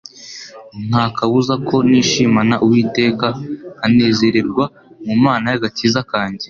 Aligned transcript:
nta 0.87 1.03
kabuza 1.17 1.53
ko 1.67 1.75
nishimana 1.89 2.55
Uwiteka, 2.65 3.27
nkanezererwa 3.77 4.65
mu 5.05 5.15
Mana 5.23 5.45
y'agakiza 5.51 6.01
kanjye 6.11 6.39